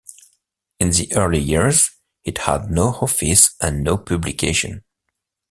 [0.79, 1.91] In the early years,
[2.23, 4.83] it had no office and no publication.